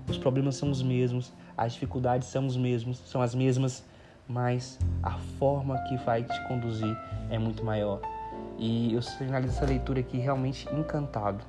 Os 0.07 0.17
problemas 0.17 0.55
são 0.55 0.69
os 0.69 0.83
mesmos, 0.83 1.33
as 1.61 1.73
dificuldades 1.73 2.27
são 2.27 2.47
os 2.47 2.57
mesmos, 2.57 2.97
são 3.05 3.21
as 3.21 3.35
mesmas, 3.35 3.83
mas 4.27 4.79
a 5.03 5.11
forma 5.37 5.77
que 5.87 5.95
vai 5.97 6.23
te 6.23 6.47
conduzir 6.47 6.97
é 7.29 7.37
muito 7.37 7.63
maior. 7.63 8.01
E 8.57 8.93
eu 8.95 9.01
finalizo 9.03 9.55
essa 9.55 9.65
leitura 9.65 9.99
aqui 9.99 10.17
realmente 10.17 10.67
encantado. 10.73 11.45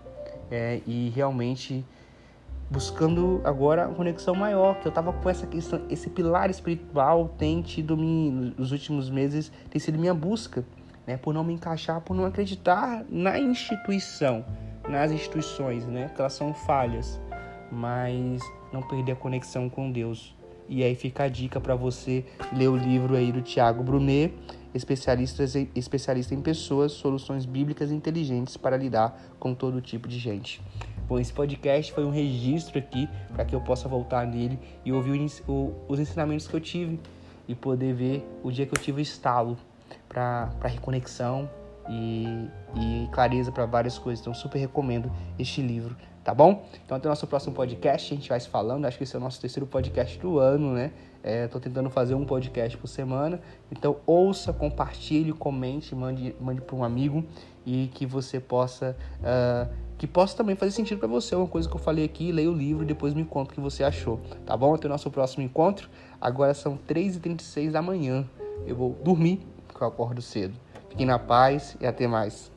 É, 0.50 0.83
e 0.87 1.09
realmente 1.09 1.83
buscando 2.71 3.40
agora 3.42 3.87
uma 3.87 3.95
conexão 3.95 4.35
maior, 4.35 4.81
que 4.81 4.87
eu 4.87 4.92
tava 4.92 5.14
com 5.14 5.31
essa 5.31 5.47
questão, 5.47 5.81
esse 5.88 6.11
pilar 6.11 6.50
espiritual 6.50 7.31
tem 7.38 7.62
tido 7.62 7.97
me, 7.97 8.31
nos 8.59 8.71
últimos 8.71 9.09
meses, 9.09 9.50
tem 9.71 9.81
sido 9.81 9.99
minha 9.99 10.12
busca, 10.12 10.62
né, 11.07 11.16
por 11.16 11.33
não 11.33 11.42
me 11.42 11.54
encaixar, 11.54 12.02
por 12.02 12.14
não 12.14 12.26
acreditar 12.26 13.02
na 13.09 13.38
instituição, 13.38 14.45
nas 14.87 15.11
instituições, 15.11 15.87
né, 15.87 16.11
que 16.14 16.21
elas 16.21 16.35
são 16.35 16.52
falhas, 16.52 17.19
mas 17.73 18.43
não 18.71 18.83
perder 18.83 19.12
a 19.12 19.17
conexão 19.17 19.69
com 19.69 19.91
Deus. 19.91 20.37
E 20.69 20.85
aí 20.85 20.95
fica 20.95 21.25
a 21.25 21.29
dica 21.29 21.59
para 21.59 21.75
você 21.75 22.25
ler 22.52 22.69
o 22.69 22.76
livro 22.76 23.17
aí 23.17 23.33
do 23.33 23.41
Tiago 23.41 23.83
Brunet, 23.83 24.33
especialista, 24.75 25.45
especialista 25.75 26.35
em 26.35 26.41
pessoas, 26.41 26.93
soluções 26.93 27.47
bíblicas 27.47 27.91
inteligentes 27.91 28.57
para 28.57 28.76
lidar 28.76 29.21
com 29.41 29.55
todo 29.55 29.81
tipo 29.81 30.07
de 30.07 30.19
gente. 30.19 30.61
Bom, 31.09 31.19
esse 31.19 31.33
podcast 31.33 31.93
foi 31.93 32.05
um 32.05 32.11
registro 32.11 32.79
aqui 32.79 33.09
para 33.33 33.45
que 33.45 33.55
eu 33.55 33.61
possa 33.61 33.88
voltar 33.88 34.26
nele 34.26 34.59
e 34.85 34.93
ouvir 34.93 35.19
os 35.88 35.99
ensinamentos 35.99 36.47
que 36.47 36.55
eu 36.55 36.61
tive 36.61 37.00
e 37.49 37.55
poder 37.55 37.93
ver 37.95 38.26
o 38.43 38.50
dia 38.50 38.67
que 38.67 38.73
eu 38.76 38.81
tive 38.81 39.00
o 39.00 39.02
estalo 39.02 39.57
para 40.09 40.50
reconexão 40.64 41.50
e, 41.88 42.49
e 42.76 43.09
clareza 43.12 43.50
para 43.50 43.67
várias 43.67 43.99
coisas. 43.99 44.21
Então, 44.21 44.33
super 44.33 44.59
recomendo 44.59 45.11
este 45.38 45.61
livro, 45.61 45.97
tá 46.25 46.35
bom? 46.35 46.67
Então, 46.85 46.97
até 46.97 47.09
o 47.09 47.11
nosso 47.11 47.26
próximo 47.26 47.55
podcast, 47.55 48.12
a 48.12 48.17
gente 48.17 48.29
vai 48.29 48.38
se 48.38 48.49
falando. 48.49 48.85
Acho 48.85 48.97
que 48.97 49.05
esse 49.05 49.14
é 49.14 49.19
o 49.19 49.23
nosso 49.23 49.41
terceiro 49.41 49.67
podcast 49.67 50.19
do 50.19 50.38
ano, 50.38 50.73
né? 50.73 50.93
É, 51.23 51.47
tentando 51.47 51.88
fazer 51.88 52.14
um 52.14 52.25
podcast 52.25 52.76
por 52.76 52.88
semana. 52.88 53.41
Então, 53.71 53.97
ouça, 54.07 54.52
compartilhe, 54.52 55.33
comente, 55.33 55.95
mande, 55.95 56.35
mande 56.41 56.61
para 56.61 56.75
um 56.75 56.83
amigo 56.83 57.25
e 57.64 57.91
que 57.95 58.07
você 58.07 58.41
possa. 58.41 58.97
Uh, 59.21 59.83
que 59.99 60.07
possa 60.09 60.37
também 60.37 60.57
fazer 60.57 60.73
sentido 60.73 60.99
para 60.99 61.07
você. 61.07 61.37
Uma 61.37 61.47
coisa 61.47 61.69
que 61.69 61.76
eu 61.76 61.79
falei 61.79 62.05
aqui, 62.05 62.33
leia 62.33 62.50
o 62.50 62.55
livro 62.55 62.83
e 62.83 62.87
depois 62.87 63.14
me 63.14 63.25
conta 63.25 63.52
o 63.52 63.55
que 63.55 63.61
você 63.61 63.85
achou, 63.85 64.21
tá 64.45 64.57
bom? 64.57 64.75
Até 64.75 64.88
o 64.88 64.91
nosso 64.91 65.09
próximo 65.12 65.45
encontro. 65.45 65.88
Agora 66.21 66.55
são 66.55 66.76
3h36 66.88 67.71
da 67.71 67.81
manhã. 67.81 68.29
Eu 68.67 68.75
vou 68.75 68.99
dormir, 69.05 69.47
porque 69.69 69.83
eu 69.83 69.87
acordo 69.87 70.21
cedo. 70.21 70.55
Fiquem 70.88 71.07
na 71.07 71.21
paz 71.21 71.76
e 71.81 71.87
até 71.87 72.09
mais. 72.09 72.50